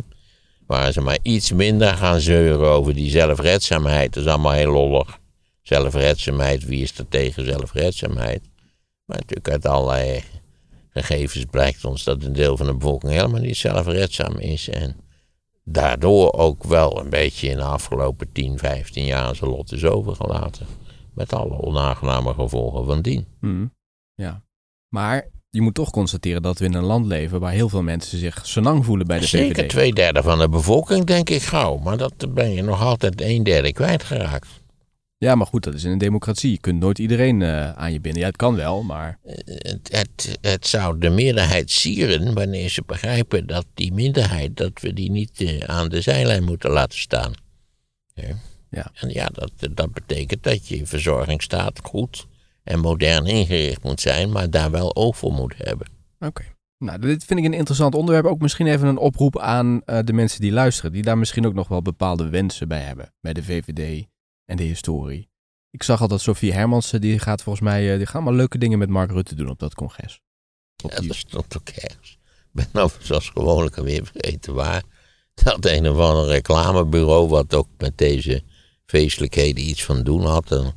[0.66, 4.14] Waren ze maar iets minder gaan zeuren over die zelfredzaamheid.
[4.14, 5.18] Dat is allemaal heel lollig.
[5.62, 8.42] Zelfredzaamheid, wie is er tegen zelfredzaamheid?
[9.04, 10.22] Maar natuurlijk uit allerlei
[10.88, 14.68] gegevens blijkt ons dat een deel van de bevolking helemaal niet zelfredzaam is.
[14.68, 14.96] En
[15.64, 20.66] daardoor ook wel een beetje in de afgelopen 10, 15 jaar zijn lot is overgelaten.
[21.14, 23.26] Met alle onaangename gevolgen van dien.
[23.40, 23.66] Mhm.
[24.14, 24.42] Ja.
[24.88, 28.18] Maar je moet toch constateren dat we in een land leven waar heel veel mensen
[28.18, 29.68] zich senang voelen bij de Zeker VVD.
[29.68, 31.76] twee derde van de bevolking, denk ik gauw.
[31.76, 34.61] Maar dat ben je nog altijd een derde kwijtgeraakt.
[35.22, 36.50] Ja, maar goed, dat is in een democratie.
[36.50, 38.20] Je kunt nooit iedereen eh, aan je binden.
[38.20, 43.46] Ja, het kan wel, maar het, het, het zou de meerderheid sieren wanneer ze begrijpen
[43.46, 47.32] dat die minderheid, dat we die niet eh, aan de zijlijn moeten laten staan.
[48.14, 48.36] Ja.
[48.70, 48.90] Ja.
[48.94, 52.26] En ja, dat, dat betekent dat je verzorgingsstaat goed
[52.64, 55.86] en modern ingericht moet zijn, maar daar wel oog voor moet hebben.
[56.18, 56.44] Oké.
[56.78, 58.26] Nou, dit vind ik een interessant onderwerp.
[58.26, 60.92] Ook misschien even een oproep aan eh, de mensen die luisteren.
[60.92, 63.12] Die daar misschien ook nog wel bepaalde wensen bij hebben.
[63.20, 64.10] Bij de VVD
[64.52, 65.28] en de historie.
[65.70, 67.92] Ik zag al dat Sofie Hermansen, die gaat volgens mij...
[67.92, 70.20] eh, die gaan maar leuke dingen met Mark Rutte doen op dat congres.
[70.84, 72.18] Op Ja, dat stond ook ergens.
[72.20, 74.82] Ik ben nou zoals gewoonlijk weer vergeten waar.
[75.34, 78.42] Dat een of ander reclamebureau, wat ook met deze
[78.86, 80.72] feestelijkheden iets van doen had, een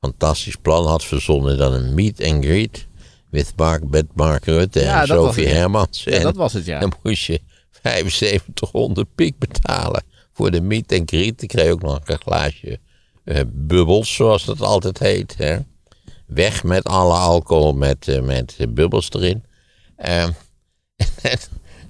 [0.00, 1.58] fantastisch plan had verzonnen.
[1.58, 2.86] Dan een meet and greet
[3.30, 5.46] with Mark, met Mark Rutte Ja, en Sophie.
[5.46, 6.04] Hermans.
[6.04, 6.80] ja, en dat was het, ja.
[6.80, 7.40] dan moest je
[7.82, 11.42] 7500 piek betalen voor de meet and greet.
[11.42, 12.80] Ik kreeg ook nog een glaasje
[13.46, 15.36] bubbels, zoals dat altijd heet.
[15.36, 15.58] Hè.
[16.26, 19.44] Weg met alle alcohol met, eh, met eh, bubbels erin.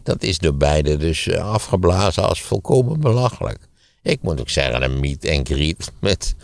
[0.03, 3.59] Dat is door beide dus eh, afgeblazen als volkomen belachelijk.
[4.03, 6.35] Ik moet ook zeggen, een meet and greet met,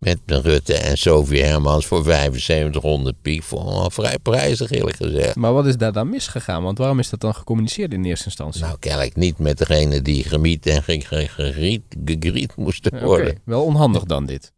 [0.00, 3.42] met Rutte en Sophie Hermans voor 7500 piek.
[3.42, 5.34] Voor vrij prijzig eerlijk gezegd.
[5.36, 6.62] Maar wat is daar dan misgegaan?
[6.62, 8.62] Want waarom is dat dan gecommuniceerd in eerste instantie?
[8.62, 13.38] Nou, kennelijk niet met degene die gemiet en ge- ge- gegriet, moesten worden.
[13.44, 14.52] wel onhandig dan dit.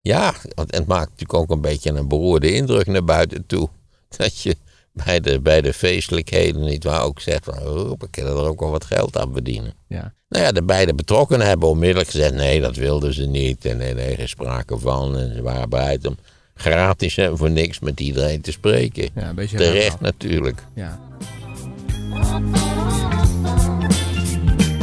[0.00, 3.68] Ja, want het maakt natuurlijk ook een beetje een beroerde indruk naar buiten toe.
[4.16, 4.56] Dat je
[4.92, 7.54] bij de, bij de feestelijkheden niet waar ook zegt van,
[7.98, 9.74] we kunnen er ook wel wat geld aan verdienen.
[9.88, 10.14] Ja.
[10.28, 13.64] Nou ja, de beide betrokkenen hebben onmiddellijk gezegd, nee, dat wilden ze niet.
[13.64, 15.18] En nee, nee, geen sprake van.
[15.18, 16.16] En ze waren bereid om
[16.54, 19.08] gratis en voor niks met iedereen te spreken.
[19.14, 19.98] Ja, een beetje Terecht raar.
[20.00, 20.62] natuurlijk.
[20.74, 21.00] Ja.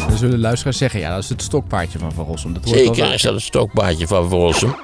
[0.07, 2.53] Dan zullen luisteraars zeggen, ja, dat is het stokpaardje van Van Rossum.
[2.53, 4.75] Dat hoort wel Zeker is dat een stokpaardje van Rossum.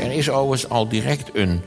[0.00, 1.62] Er is overigens al direct een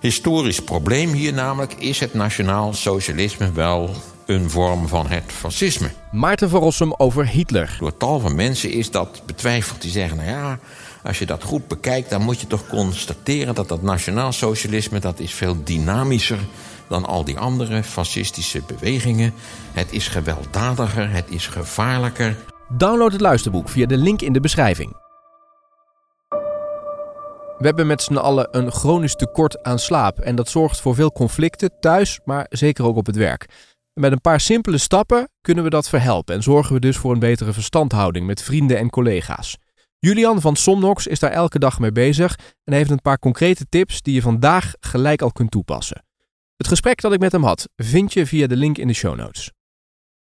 [0.00, 3.90] historisch probleem hier, namelijk is het nationaal socialisme wel
[4.28, 5.90] een vorm van het fascisme.
[6.12, 7.76] Maarten van Rossum over Hitler.
[7.78, 9.82] Door tal van mensen is dat betwijfeld.
[9.82, 10.58] Die zeggen, nou ja,
[11.02, 12.10] als je dat goed bekijkt...
[12.10, 15.00] dan moet je toch constateren dat dat nationaal socialisme...
[15.00, 16.38] dat is veel dynamischer
[16.88, 19.34] dan al die andere fascistische bewegingen.
[19.72, 22.36] Het is gewelddadiger, het is gevaarlijker.
[22.68, 24.96] Download het luisterboek via de link in de beschrijving.
[27.58, 31.12] We hebben met z'n allen een chronisch tekort aan slaap en dat zorgt voor veel
[31.12, 33.46] conflicten thuis, maar zeker ook op het werk.
[33.98, 37.18] Met een paar simpele stappen kunnen we dat verhelpen en zorgen we dus voor een
[37.18, 39.56] betere verstandhouding met vrienden en collega's.
[39.98, 44.02] Julian van Somnox is daar elke dag mee bezig en heeft een paar concrete tips
[44.02, 46.04] die je vandaag gelijk al kunt toepassen.
[46.56, 49.16] Het gesprek dat ik met hem had vind je via de link in de show
[49.16, 49.50] notes.